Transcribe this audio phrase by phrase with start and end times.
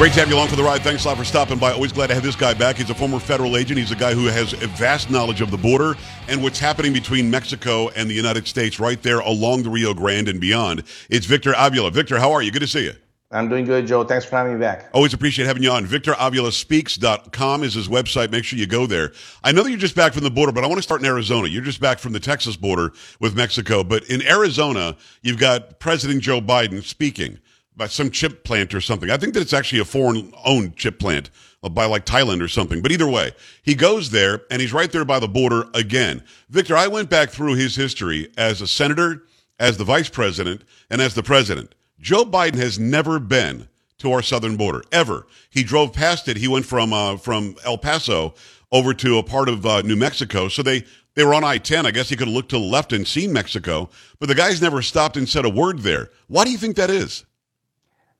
[0.00, 0.80] Great to have you along for the ride.
[0.80, 1.72] Thanks a lot for stopping by.
[1.72, 2.76] Always glad to have this guy back.
[2.76, 3.78] He's a former federal agent.
[3.78, 5.94] He's a guy who has a vast knowledge of the border
[6.26, 10.28] and what's happening between Mexico and the United States right there along the Rio Grande
[10.28, 10.84] and beyond.
[11.10, 11.90] It's Victor Avila.
[11.90, 12.50] Victor, how are you?
[12.50, 12.94] Good to see you.
[13.30, 14.02] I'm doing good, Joe.
[14.04, 14.88] Thanks for having me back.
[14.94, 15.84] Always appreciate having you on.
[15.84, 18.30] VictorAvilaSpeaks.com is his website.
[18.30, 19.12] Make sure you go there.
[19.44, 21.06] I know that you're just back from the border, but I want to start in
[21.06, 21.48] Arizona.
[21.48, 23.84] You're just back from the Texas border with Mexico.
[23.84, 27.38] But in Arizona, you've got President Joe Biden speaking
[27.76, 29.10] by some chip plant or something.
[29.10, 31.30] I think that it's actually a foreign owned chip plant
[31.62, 32.82] uh, by like Thailand or something.
[32.82, 36.22] But either way, he goes there and he's right there by the border again.
[36.48, 39.22] Victor, I went back through his history as a senator,
[39.58, 41.74] as the vice president, and as the president.
[42.00, 45.26] Joe Biden has never been to our southern border ever.
[45.50, 46.38] He drove past it.
[46.38, 48.34] He went from uh, from El Paso
[48.72, 50.48] over to a part of uh, New Mexico.
[50.48, 51.84] So they they were on I-10.
[51.86, 54.62] I guess he could have looked to the left and seen Mexico, but the guy's
[54.62, 56.10] never stopped and said a word there.
[56.28, 57.24] Why do you think that is?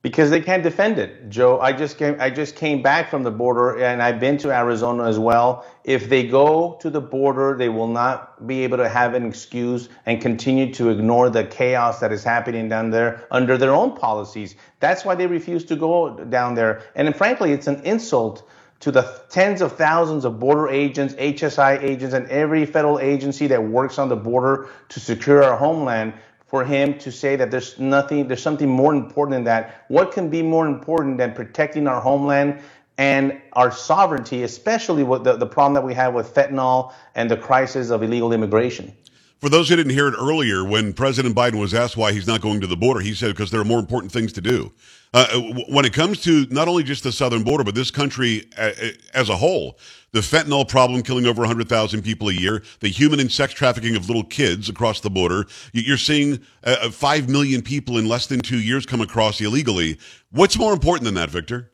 [0.01, 1.29] Because they can't defend it.
[1.29, 4.51] Joe i just came i just came back from the border and i've been to
[4.51, 5.65] arizona as well.
[5.83, 9.89] If they go to the border they will not be able to have an excuse
[10.05, 14.55] and continue to ignore the chaos that is happening down there under their own policies.
[14.79, 16.83] That's why they refuse to go down there.
[16.95, 18.47] And frankly it's an insult
[18.81, 23.63] to the tens of thousands of border agents, HSI agents, and every federal agency that
[23.63, 26.13] works on the border to secure our homeland
[26.51, 29.85] for him to say that there's nothing, there's something more important than that.
[29.87, 32.59] What can be more important than protecting our homeland
[32.97, 37.37] and our sovereignty, especially with the, the problem that we have with fentanyl and the
[37.37, 38.93] crisis of illegal immigration?
[39.39, 42.41] For those who didn't hear it earlier, when President Biden was asked why he's not
[42.41, 44.73] going to the border, he said because there are more important things to do.
[45.13, 48.71] Uh, when it comes to not only just the southern border, but this country uh,
[48.81, 49.77] uh, as a whole,
[50.13, 54.07] the fentanyl problem killing over 100,000 people a year, the human and sex trafficking of
[54.07, 55.45] little kids across the border.
[55.73, 59.99] You're seeing uh, 5 million people in less than two years come across illegally.
[60.31, 61.71] What's more important than that, Victor?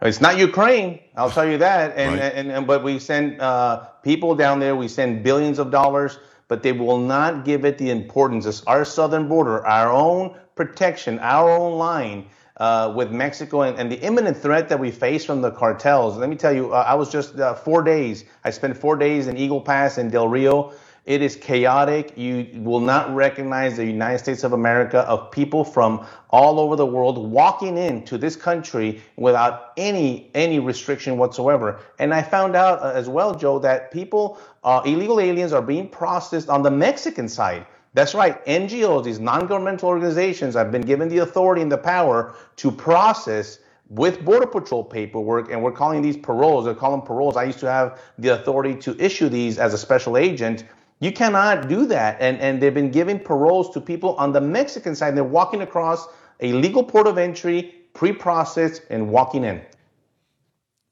[0.00, 1.94] It's not Ukraine, I'll tell you that.
[1.96, 2.32] And, right.
[2.34, 6.18] and, and, but we send uh, people down there, we send billions of dollars,
[6.48, 8.46] but they will not give it the importance.
[8.46, 12.26] It's our southern border, our own protection, our own line
[12.62, 16.16] uh, with Mexico and, and, the imminent threat that we face from the cartels.
[16.16, 18.24] Let me tell you, uh, I was just uh, four days.
[18.44, 20.72] I spent four days in Eagle Pass in Del Rio.
[21.04, 22.16] It is chaotic.
[22.16, 26.86] You will not recognize the United States of America of people from all over the
[26.86, 31.80] world walking into this country without any any restriction whatsoever.
[31.98, 35.88] And I found out uh, as well, Joe, that people, uh, illegal aliens, are being
[35.88, 37.66] processed on the Mexican side.
[37.94, 38.44] That's right.
[38.46, 43.58] NGOs, these non-governmental organizations, have been given the authority and the power to process
[43.88, 46.64] with Border Patrol paperwork, and we're calling these paroles.
[46.64, 47.36] They call them paroles.
[47.36, 50.64] I used to have the authority to issue these as a special agent.
[51.00, 52.16] You cannot do that.
[52.18, 55.14] And, and they've been giving paroles to people on the Mexican side.
[55.14, 56.08] They're walking across
[56.40, 59.60] a legal port of entry, pre-processed, and walking in.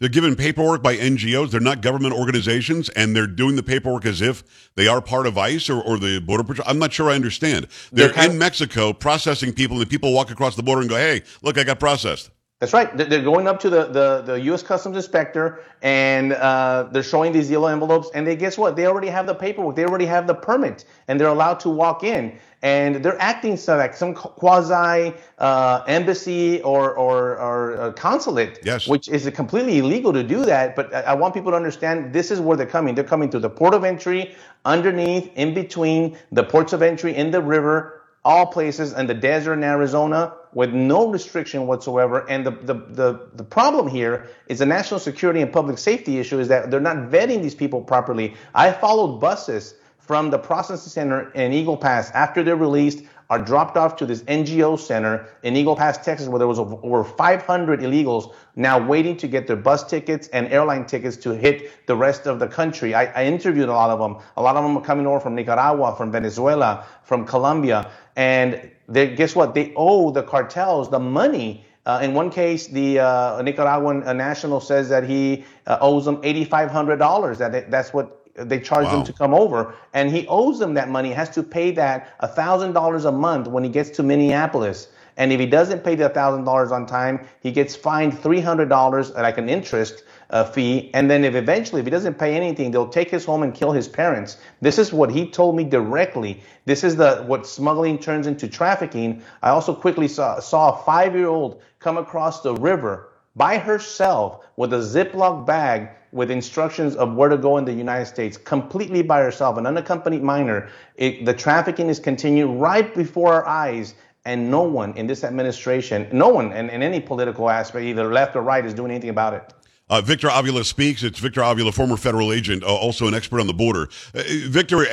[0.01, 1.51] They're given paperwork by NGOs.
[1.51, 4.43] They're not government organizations, and they're doing the paperwork as if
[4.75, 6.67] they are part of ICE or, or the Border Patrol.
[6.67, 7.69] I'm not sure I understand.
[7.93, 11.23] They're, they're in Mexico processing people, and people walk across the border and go, hey,
[11.43, 12.31] look, I got processed.
[12.61, 12.95] That's right.
[12.95, 14.63] They're going up to the, the, the U.S.
[14.63, 18.11] Customs Inspector and uh, they're showing these yellow envelopes.
[18.15, 18.77] And they guess what?
[18.77, 19.77] They already have the paperwork.
[19.77, 22.39] They already have the permit, and they're allowed to walk in.
[22.61, 28.87] And they're acting so like some quasi uh, embassy or or, or consulate, yes.
[28.87, 30.77] which is completely illegal to do that.
[30.77, 32.95] But I want people to understand this is where they're coming.
[32.95, 34.35] They're coming through the port of entry,
[34.67, 39.55] underneath, in between the ports of entry in the river, all places in the desert
[39.55, 42.29] in Arizona with no restriction whatsoever.
[42.29, 46.39] And the, the, the, the, problem here is a national security and public safety issue
[46.39, 48.35] is that they're not vetting these people properly.
[48.55, 53.77] I followed buses from the processing center in Eagle Pass after they're released are dropped
[53.77, 58.35] off to this NGO center in Eagle Pass, Texas, where there was over 500 illegals
[58.57, 62.41] now waiting to get their bus tickets and airline tickets to hit the rest of
[62.41, 62.93] the country.
[62.93, 64.21] I, I interviewed a lot of them.
[64.37, 69.15] A lot of them are coming over from Nicaragua, from Venezuela, from Colombia, and they,
[69.15, 69.55] guess what?
[69.55, 71.65] They owe the cartels the money.
[71.87, 77.39] Uh, in one case, the uh, Nicaraguan national says that he uh, owes them $8,500.
[77.39, 78.99] That that's what they charge wow.
[78.99, 81.11] him to come over, and he owes them that money.
[81.13, 84.89] Has to pay that thousand dollars a month when he gets to Minneapolis.
[85.21, 88.71] And if he doesn't pay the thousand dollars on time, he gets fined three hundred
[88.71, 90.91] dollars, like an interest uh, fee.
[90.95, 93.73] And then if eventually, if he doesn't pay anything, they'll take his home and kill
[93.73, 94.39] his parents.
[94.63, 96.41] This is what he told me directly.
[96.65, 99.23] This is the what smuggling turns into trafficking.
[99.43, 104.79] I also quickly saw, saw a five-year-old come across the river by herself with a
[104.79, 109.59] Ziploc bag with instructions of where to go in the United States, completely by herself,
[109.59, 110.69] an unaccompanied minor.
[110.97, 113.95] It, the trafficking is continuing right before our eyes.
[114.25, 118.37] And no one in this administration, no one in, in any political aspect, either left
[118.37, 119.55] or right, is doing anything about it.
[119.91, 121.03] Uh, Victor Avila speaks.
[121.03, 123.89] It's Victor Avila, former federal agent, uh, also an expert on the border.
[124.15, 124.87] Uh, Victor,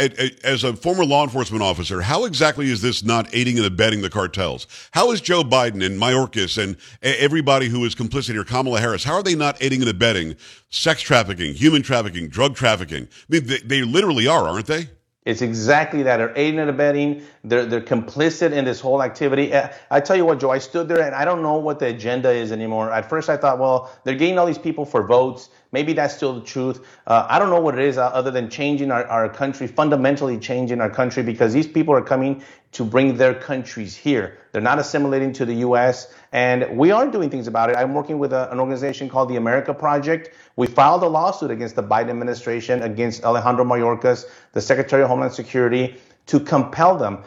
[0.44, 4.10] as a former law enforcement officer, how exactly is this not aiding and abetting the
[4.10, 4.66] cartels?
[4.92, 9.14] How is Joe Biden and Mayorkas and everybody who is complicit here, Kamala Harris, how
[9.14, 10.36] are they not aiding and abetting
[10.72, 13.04] sex trafficking, human trafficking, drug trafficking?
[13.04, 14.90] I mean, they, they literally are, aren't they?
[15.28, 16.18] It's exactly that.
[16.18, 17.22] They're aiding and abetting.
[17.44, 19.54] They're, they're complicit in this whole activity.
[19.54, 21.88] Uh, I tell you what, Joe, I stood there and I don't know what the
[21.88, 22.94] agenda is anymore.
[22.94, 25.50] At first, I thought, well, they're getting all these people for votes.
[25.72, 26.86] Maybe that's still the truth.
[27.06, 30.38] Uh, I don't know what it is uh, other than changing our, our country, fundamentally
[30.38, 32.42] changing our country, because these people are coming
[32.74, 34.38] to bring their countries here.
[34.52, 36.14] They're not assimilating to the U.S.
[36.32, 37.76] And we are doing things about it.
[37.78, 40.32] I'm working with a, an organization called the America Project.
[40.56, 45.34] We filed a lawsuit against the Biden administration, against Alejandro Mayorkas, the Secretary of Homeland
[45.34, 45.98] Security,
[46.28, 47.24] to compel them.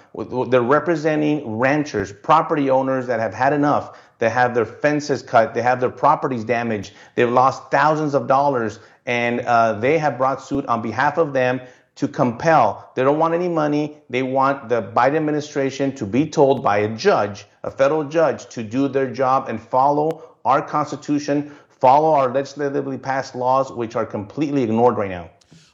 [0.51, 3.99] They're representing ranchers, property owners that have had enough.
[4.19, 5.55] They have their fences cut.
[5.55, 6.93] They have their properties damaged.
[7.15, 11.61] They've lost thousands of dollars, and uh, they have brought suit on behalf of them
[11.97, 12.93] to compel.
[12.95, 13.97] They don't want any money.
[14.11, 18.63] They want the Biden administration to be told by a judge, a federal judge, to
[18.63, 24.63] do their job and follow our Constitution, follow our legislatively passed laws, which are completely
[24.63, 25.31] ignored right now.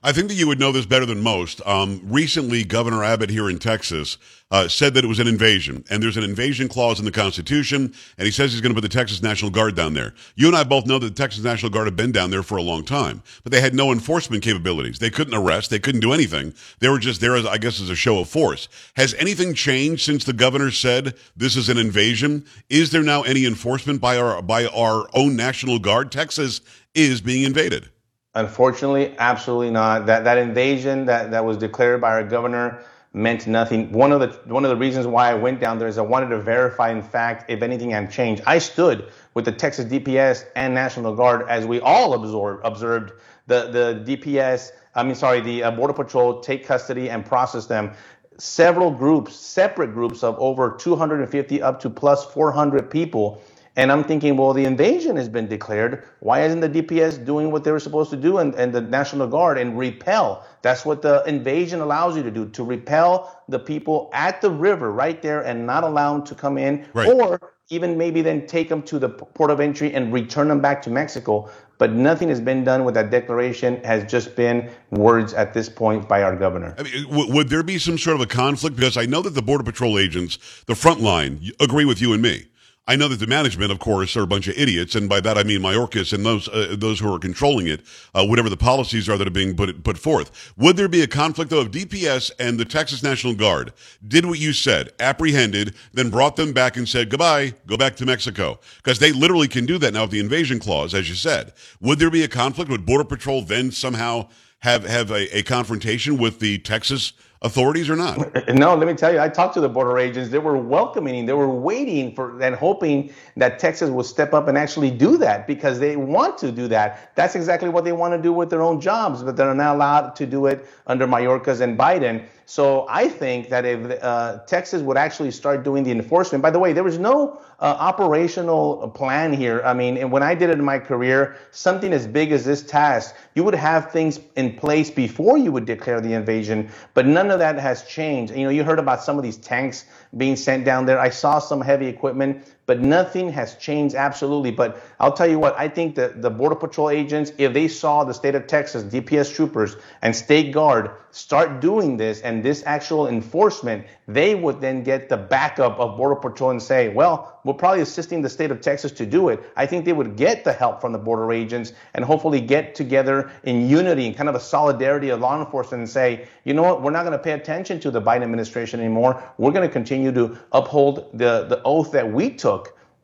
[0.06, 1.60] I think that you would know this better than most.
[1.66, 4.18] Um, recently, Governor Abbott here in Texas
[4.52, 7.92] uh, said that it was an invasion, and there's an invasion clause in the Constitution,
[8.16, 10.14] and he says he's going to put the Texas National Guard down there.
[10.36, 12.56] You and I both know that the Texas National Guard have been down there for
[12.56, 15.00] a long time, but they had no enforcement capabilities.
[15.00, 16.54] They couldn't arrest, they couldn't do anything.
[16.78, 18.68] They were just there, as I guess, as a show of force.
[18.94, 22.46] Has anything changed since the governor said this is an invasion?
[22.70, 26.12] Is there now any enforcement by our by our own National Guard?
[26.12, 26.60] Texas
[26.94, 27.88] is being invaded.
[28.36, 30.04] Unfortunately, absolutely not.
[30.04, 32.84] That that invasion that, that was declared by our governor
[33.14, 33.90] meant nothing.
[33.92, 36.28] One of the one of the reasons why I went down there is I wanted
[36.28, 38.42] to verify, in fact, if anything had changed.
[38.46, 43.12] I stood with the Texas DPS and National Guard as we all observed observed
[43.46, 43.70] the
[44.04, 44.68] the DPS.
[44.94, 47.92] I mean, sorry, the uh, Border Patrol take custody and process them.
[48.36, 53.40] Several groups, separate groups of over 250 up to plus 400 people
[53.76, 56.02] and I'm thinking, well, the invasion has been declared.
[56.20, 59.28] Why isn't the DPS doing what they were supposed to do and, and the National
[59.28, 60.46] Guard and repel?
[60.62, 64.90] That's what the invasion allows you to do, to repel the people at the river
[64.90, 66.86] right there and not allow them to come in.
[66.94, 67.06] Right.
[67.06, 70.80] Or even maybe then take them to the port of entry and return them back
[70.82, 71.50] to Mexico.
[71.76, 73.84] But nothing has been done with that declaration.
[73.84, 76.74] Has just been words at this point by our governor.
[76.78, 78.76] I mean, w- would there be some sort of a conflict?
[78.76, 82.22] Because I know that the border patrol agents, the front line, agree with you and
[82.22, 82.46] me
[82.88, 85.36] I know that the management, of course, are a bunch of idiots, and by that
[85.36, 87.80] I mean Mayorkas and those uh, those who are controlling it,
[88.14, 90.52] uh, whatever the policies are that are being put put forth.
[90.56, 93.72] Would there be a conflict though if DPS and the Texas National Guard
[94.06, 98.06] did what you said, apprehended, then brought them back and said goodbye, go back to
[98.06, 101.54] Mexico, because they literally can do that now with the invasion clause, as you said.
[101.80, 102.70] Would there be a conflict?
[102.70, 104.28] Would Border Patrol then somehow
[104.60, 108.18] have have a, a confrontation with the Texas authorities or not?
[108.56, 110.30] No, let me tell you, I talked to the border agents.
[110.30, 114.56] They were welcoming, they were waiting for and hoping that Texas would step up and
[114.56, 117.14] actually do that because they want to do that.
[117.16, 120.16] That's exactly what they want to do with their own jobs, but they're not allowed
[120.16, 122.24] to do it under Mayorkas and Biden.
[122.48, 126.60] So I think that if uh, Texas would actually start doing the enforcement, by the
[126.60, 129.62] way, there was no uh, operational plan here.
[129.64, 133.16] I mean, when I did it in my career, something as big as this task,
[133.34, 137.40] you would have things in place before you would declare the invasion, but none of
[137.40, 138.32] that has changed.
[138.32, 139.84] You know, you heard about some of these tanks
[140.16, 141.00] being sent down there.
[141.00, 144.50] I saw some heavy equipment, but nothing has changed absolutely.
[144.50, 148.04] But I'll tell you what, I think that the Border Patrol agents, if they saw
[148.04, 153.08] the state of Texas, DPS troopers, and State Guard start doing this and this actual
[153.08, 157.80] enforcement, they would then get the backup of Border Patrol and say, well, we're probably
[157.80, 159.40] assisting the state of Texas to do it.
[159.56, 163.30] I think they would get the help from the border agents and hopefully get together
[163.44, 166.82] in unity and kind of a solidarity of law enforcement and say, you know what,
[166.82, 169.22] we're not going to pay attention to the Biden administration anymore.
[169.38, 172.55] We're going to continue to uphold the, the oath that we took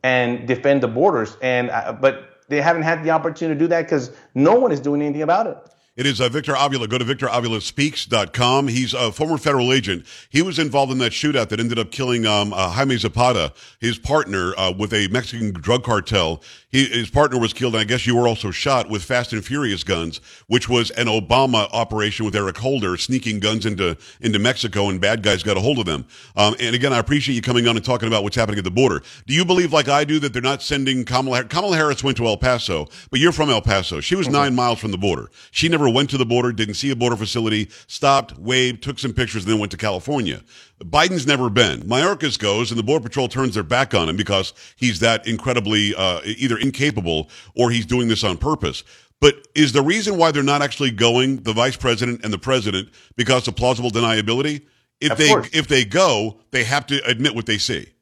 [0.03, 1.37] and defend the borders.
[1.41, 4.79] And uh, but they haven't had the opportunity to do that because no one is
[4.79, 5.57] doing anything about it.
[5.95, 6.87] It is uh, Victor Avila.
[6.87, 8.67] Go to victoravilaspeaks.com.
[8.67, 10.07] He's a former federal agent.
[10.27, 13.99] He was involved in that shootout that ended up killing um, uh, Jaime Zapata, his
[13.99, 16.41] partner, uh, with a Mexican drug cartel.
[16.71, 19.45] He, his partner was killed, and I guess you were also shot with Fast and
[19.45, 24.89] Furious guns, which was an Obama operation with Eric Holder sneaking guns into into Mexico,
[24.89, 26.07] and bad guys got a hold of them.
[26.35, 28.71] Um, and again, I appreciate you coming on and talking about what's happening at the
[28.71, 29.03] border.
[29.27, 31.43] Do you believe, like I do, that they're not sending Kamala?
[31.43, 33.99] Kamala Harris went to El Paso, but you're from El Paso.
[33.99, 35.29] She was nine miles from the border.
[35.51, 39.13] She never went to the border, didn't see a border facility, stopped, waved, took some
[39.13, 40.41] pictures, and then went to California.
[40.79, 41.81] Biden's never been.
[41.81, 45.95] Mayorkas goes, and the Border Patrol turns their back on him because he's that incredibly
[45.95, 48.83] uh, either incapable or he's doing this on purpose.
[49.21, 52.89] But is the reason why they're not actually going, the vice president and the president,
[53.15, 54.63] because of plausible deniability?
[54.99, 55.49] If Of they course.
[55.53, 57.92] if they go, they have to admit what they see.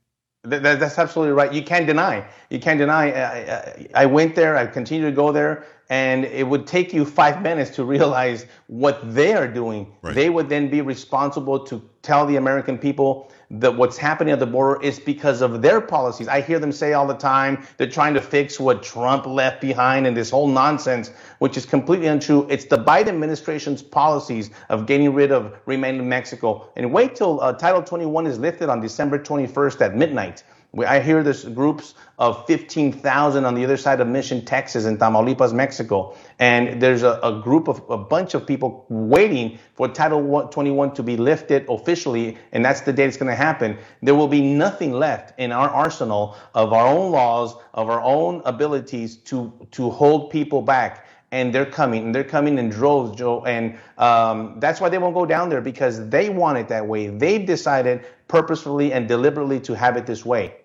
[0.50, 1.54] Th- that- that's absolutely right.
[1.54, 2.26] You can't deny.
[2.50, 3.12] You can't deny.
[3.12, 4.58] I, I, I went there.
[4.58, 9.14] I continue to go there, and it would take you five minutes to realize what
[9.14, 9.94] they are doing.
[10.02, 10.16] Right.
[10.16, 14.46] They would then be responsible to tell the American people that what's happening at the
[14.46, 16.28] border is because of their policies.
[16.28, 20.08] I hear them say all the time they're trying to fix what Trump left behind
[20.08, 22.48] and this whole nonsense, which is completely untrue.
[22.50, 26.70] It's the Biden administration's policies of getting rid of remain in Mexico.
[26.78, 30.44] And wait till uh, Title 21 is lifted on December 21st at midnight.
[30.80, 35.54] I hear there's groups of 15,000 on the other side of Mission, Texas, in Tamaulipas,
[35.54, 36.16] Mexico.
[36.40, 40.94] And there's a, a group of a bunch of people waiting for Title one- 21
[40.94, 43.78] to be lifted officially, and that's the date it's going to happen.
[44.02, 48.42] There will be nothing left in our arsenal of our own laws, of our own
[48.46, 51.06] abilities to, to hold people back.
[51.34, 53.44] And they're coming, and they're coming in droves, Joe.
[53.46, 57.08] And um, that's why they won't go down there because they want it that way.
[57.08, 60.56] They've decided purposefully and deliberately to have it this way.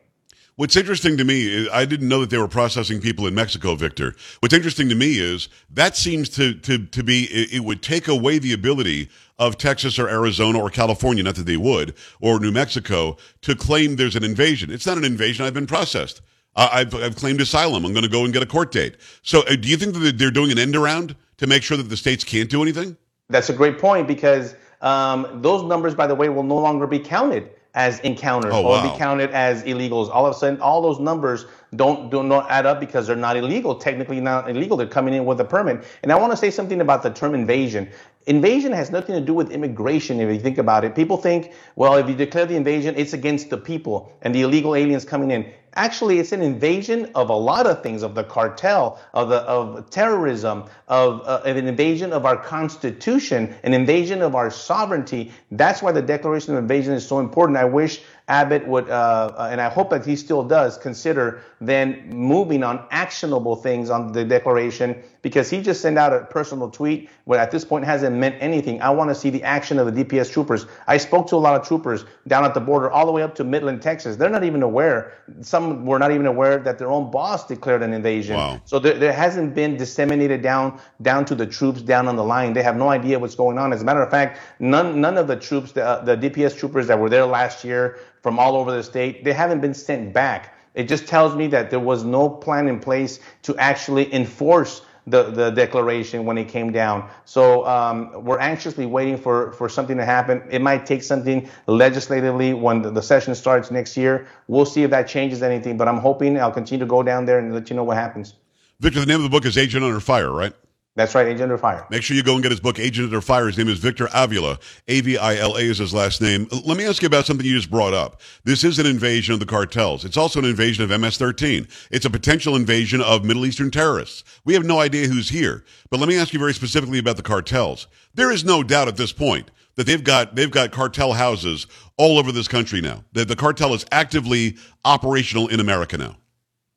[0.56, 3.74] What's interesting to me is I didn't know that they were processing people in Mexico,
[3.74, 4.14] Victor.
[4.40, 8.08] What's interesting to me is that seems to to to be it, it would take
[8.08, 12.52] away the ability of Texas or Arizona or California, not that they would, or New
[12.52, 14.70] Mexico to claim there's an invasion.
[14.70, 15.44] It's not an invasion.
[15.44, 16.22] I've been processed.
[16.58, 17.84] I've, I've claimed asylum.
[17.84, 18.96] I'm going to go and get a court date.
[19.20, 21.90] So, uh, do you think that they're doing an end around to make sure that
[21.90, 22.96] the states can't do anything?
[23.28, 26.98] That's a great point because um, those numbers, by the way, will no longer be
[26.98, 28.90] counted as encounters Oh, or wow.
[28.92, 30.10] be counted as illegals.
[30.10, 31.44] All of a sudden, all those numbers
[31.76, 33.74] don't do not add up because they're not illegal.
[33.74, 34.76] Technically, not illegal.
[34.78, 35.84] They're coming in with a permit.
[36.02, 37.88] And I want to say something about the term invasion.
[38.26, 40.18] Invasion has nothing to do with immigration.
[40.20, 43.50] If you think about it, people think, well, if you declare the invasion, it's against
[43.50, 45.52] the people and the illegal aliens coming in.
[45.76, 49.90] Actually, it's an invasion of a lot of things, of the cartel, of the of
[49.90, 55.30] terrorism, of, uh, of an invasion of our constitution, an invasion of our sovereignty.
[55.50, 57.58] That's why the Declaration of Invasion is so important.
[57.58, 62.08] I wish Abbott would, uh, uh, and I hope that he still does, consider then
[62.10, 67.08] moving on actionable things on the Declaration because he just sent out a personal tweet
[67.24, 68.82] where at this point hasn't meant anything.
[68.82, 70.66] I want to see the action of the DPS troopers.
[70.88, 73.34] I spoke to a lot of troopers down at the border, all the way up
[73.36, 74.16] to Midland, Texas.
[74.16, 75.12] They're not even aware.
[75.40, 78.36] Some were not even aware that their own boss declared an invasion.
[78.36, 78.60] Wow.
[78.64, 82.52] So there, there hasn't been disseminated down down to the troops down on the line.
[82.52, 83.72] They have no idea what's going on.
[83.72, 86.88] As a matter of fact, none none of the troops, the, uh, the DPS troopers
[86.88, 90.52] that were there last year from all over the state, they haven't been sent back.
[90.74, 95.30] It just tells me that there was no plan in place to actually enforce the,
[95.30, 97.08] the declaration when it came down.
[97.24, 100.42] So um, we're anxiously waiting for, for something to happen.
[100.50, 104.26] It might take something legislatively when the, the session starts next year.
[104.48, 107.38] We'll see if that changes anything, but I'm hoping I'll continue to go down there
[107.38, 108.34] and let you know what happens.
[108.80, 110.52] Victor, the name of the book is Agent Under Fire, right?
[110.96, 111.86] That's right, Agent Under Fire.
[111.90, 113.46] Make sure you go and get his book, Agent Under Fire.
[113.46, 114.58] His name is Victor Avila.
[114.88, 116.48] A V I L A is his last name.
[116.64, 118.22] Let me ask you about something you just brought up.
[118.44, 120.06] This is an invasion of the cartels.
[120.06, 121.68] It's also an invasion of MS 13.
[121.90, 124.24] It's a potential invasion of Middle Eastern terrorists.
[124.46, 125.66] We have no idea who's here.
[125.90, 127.88] But let me ask you very specifically about the cartels.
[128.14, 131.66] There is no doubt at this point that they've got they've got cartel houses
[131.98, 133.04] all over this country now.
[133.12, 136.16] The, the cartel is actively operational in America now.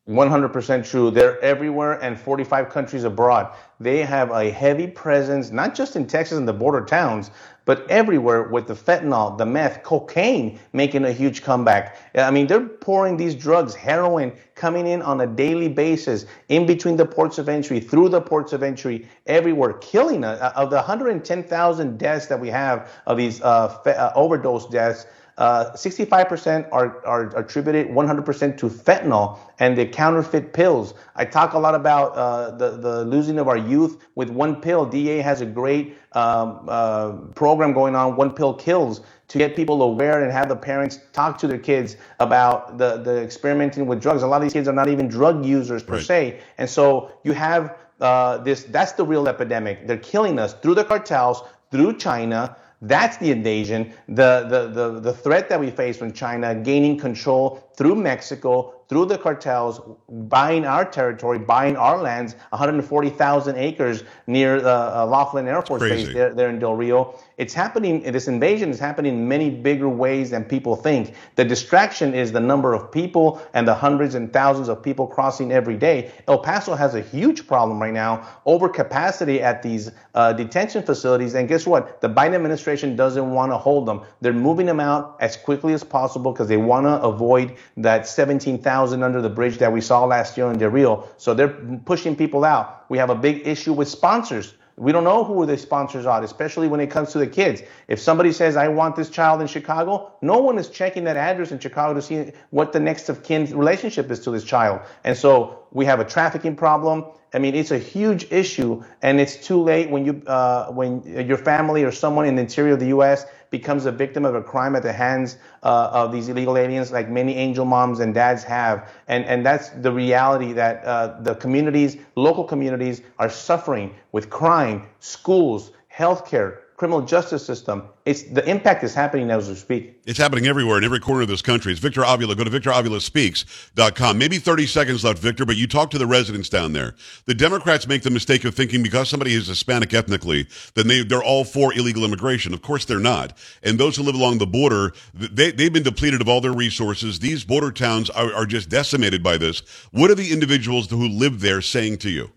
[0.09, 1.11] 100% true.
[1.11, 3.53] They're everywhere and 45 countries abroad.
[3.79, 7.31] They have a heavy presence, not just in Texas and the border towns,
[7.65, 11.97] but everywhere with the fentanyl, the meth, cocaine making a huge comeback.
[12.15, 16.97] I mean, they're pouring these drugs, heroin, coming in on a daily basis, in between
[16.97, 20.39] the ports of entry, through the ports of entry, everywhere, killing us.
[20.55, 25.05] Of the 110,000 deaths that we have of these uh, fe- uh, overdose deaths,
[25.39, 30.93] uh, 65% are, are attributed 100% to fentanyl and the counterfeit pills.
[31.15, 34.85] I talk a lot about uh, the, the losing of our youth with one pill.
[34.85, 39.81] DA has a great um, uh, program going on, One Pill Kills, to get people
[39.81, 44.23] aware and have the parents talk to their kids about the, the experimenting with drugs.
[44.23, 46.03] A lot of these kids are not even drug users per Right.
[46.03, 46.39] say.
[46.57, 49.87] And so you have uh, this, that's the real epidemic.
[49.87, 52.57] They're killing us through the cartels, through China.
[52.81, 53.91] That's the invasion.
[54.07, 59.05] The, the, the, the threat that we face from China gaining control through Mexico, through
[59.05, 65.61] the cartels buying our territory, buying our lands, 140,000 acres near the uh, Laughlin Air
[65.61, 67.17] Force Base there, there in Del Rio.
[67.37, 71.13] It's happening, this invasion is happening in many bigger ways than people think.
[71.35, 75.53] The distraction is the number of people and the hundreds and thousands of people crossing
[75.53, 76.11] every day.
[76.27, 81.35] El Paso has a huge problem right now, overcapacity at these uh, detention facilities.
[81.35, 82.01] And guess what?
[82.01, 84.01] The Biden administration doesn't want to hold them.
[84.19, 89.03] They're moving them out as quickly as possible because they want to avoid that 17,000
[89.03, 91.07] under the bridge that we saw last year in Del Rio.
[91.17, 91.49] So they're
[91.85, 92.85] pushing people out.
[92.89, 94.53] We have a big issue with sponsors.
[94.79, 97.61] We don't know who the sponsors are, especially when it comes to the kids.
[97.89, 101.51] If somebody says, I want this child in Chicago, no one is checking that address
[101.51, 104.79] in Chicago to see what the next of kin relationship is to this child.
[105.03, 107.05] And so we have a trafficking problem.
[107.33, 111.37] I mean, it's a huge issue, and it's too late when you uh, when your
[111.37, 113.25] family or someone in the interior of the U.S.
[113.51, 117.09] becomes a victim of a crime at the hands uh, of these illegal aliens, like
[117.09, 121.97] many angel moms and dads have, and and that's the reality that uh, the communities,
[122.15, 127.83] local communities, are suffering with crime, schools, healthcare, criminal justice system.
[128.05, 129.99] It's the impact is happening as we speak.
[130.05, 131.73] It's happening everywhere in every corner of this country.
[131.73, 132.37] It's Victor Avila.
[132.37, 134.17] Go to victoravilaspeaks.com.
[134.17, 136.95] Maybe 30 seconds left, Victor, but you talk to the residents down there.
[137.25, 141.21] The Democrats make the mistake of thinking because somebody is Hispanic ethnically, then they, they're
[141.21, 142.53] all for illegal immigration.
[142.53, 143.37] Of course they're not.
[143.61, 147.19] And those who live along the border, they, they've been depleted of all their resources.
[147.19, 149.63] These border towns are, are just decimated by this.
[149.91, 152.31] What are the individuals who live there saying to you?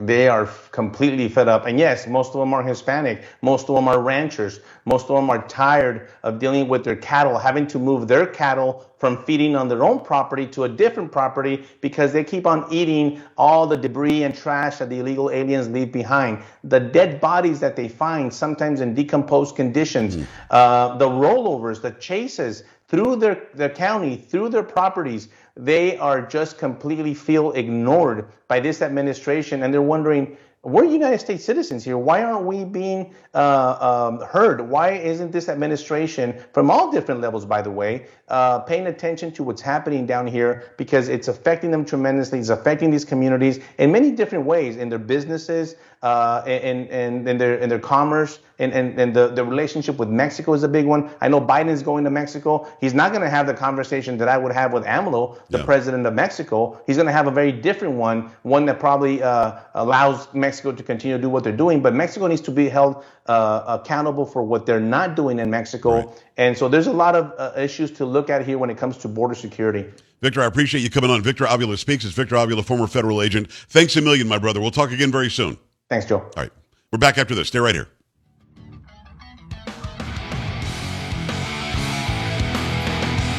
[0.00, 1.66] They are completely fed up.
[1.66, 3.22] And yes, most of them are Hispanic.
[3.42, 4.60] Most of them are ranchers.
[4.84, 8.89] Most of them are tired of dealing with their cattle, having to move their cattle
[9.00, 13.20] from feeding on their own property to a different property because they keep on eating
[13.38, 16.38] all the debris and trash that the illegal aliens leave behind.
[16.64, 20.26] The dead bodies that they find, sometimes in decomposed conditions, mm.
[20.50, 26.58] uh, the rollovers, the chases through their, their county, through their properties, they are just
[26.58, 31.96] completely feel ignored by this administration and they're wondering we're United States citizens here.
[31.96, 34.60] Why aren't we being uh, um, heard?
[34.60, 39.42] Why isn't this administration, from all different levels, by the way, uh, paying attention to
[39.42, 40.74] what's happening down here?
[40.76, 42.40] Because it's affecting them tremendously.
[42.40, 47.40] It's affecting these communities in many different ways in their businesses, uh, and, and, and
[47.40, 50.86] their, and their commerce and, and, and the, the relationship with Mexico is a big
[50.86, 51.10] one.
[51.20, 52.66] I know Biden is going to Mexico.
[52.80, 55.64] He's not going to have the conversation that I would have with AMLO, the yeah.
[55.64, 56.80] president of Mexico.
[56.86, 60.82] He's going to have a very different one, one that probably uh, allows Mexico to
[60.82, 61.80] continue to do what they're doing.
[61.82, 66.06] But Mexico needs to be held uh, accountable for what they're not doing in Mexico.
[66.06, 66.24] Right.
[66.36, 68.96] And so there's a lot of uh, issues to look at here when it comes
[68.98, 69.86] to border security.
[70.20, 71.22] Victor, I appreciate you coming on.
[71.22, 72.04] Victor Avila Speaks.
[72.04, 73.50] It's Victor Avila, former federal agent.
[73.50, 74.60] Thanks a million, my brother.
[74.60, 75.56] We'll talk again very soon.
[75.88, 76.18] Thanks, Joe.
[76.18, 76.52] All right.
[76.92, 77.48] We're back after this.
[77.48, 77.88] Stay right here.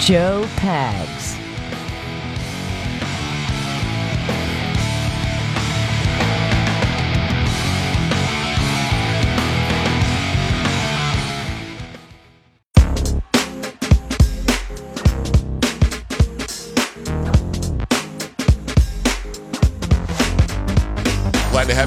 [0.01, 1.40] Joe Pags.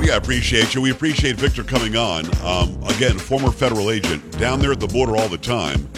[0.06, 0.12] To.
[0.12, 0.80] I appreciate you.
[0.80, 2.26] We appreciate Victor coming on.
[2.44, 5.88] Um, again, former federal agent down there at the border all the time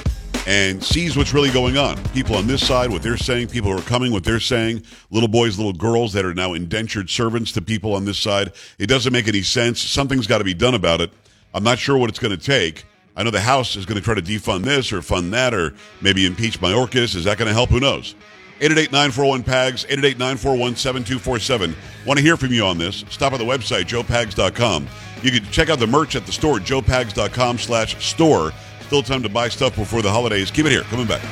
[0.47, 2.03] and sees what's really going on.
[2.09, 5.29] People on this side, what they're saying, people who are coming, what they're saying, little
[5.29, 8.53] boys, little girls that are now indentured servants to people on this side.
[8.79, 9.81] It doesn't make any sense.
[9.81, 11.11] Something's got to be done about it.
[11.53, 12.85] I'm not sure what it's going to take.
[13.17, 15.75] I know the House is going to try to defund this or fund that or
[16.01, 17.17] maybe impeach Mayorkas.
[17.17, 17.71] Is that going to help?
[17.71, 18.15] Who knows?
[18.61, 21.75] 888-941-PAGS, 888-941-7247.
[22.07, 23.05] Want to hear from you on this?
[23.11, 24.89] Stop at the website, joepags.com.
[25.23, 28.53] You can check out the merch at the store, joepags.com slash store.
[28.83, 30.51] Still time to buy stuff before the holidays.
[30.51, 30.83] Keep it here.
[30.83, 31.23] Coming back.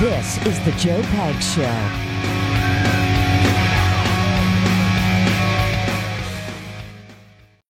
[0.00, 2.03] This is the Joe Pags Show.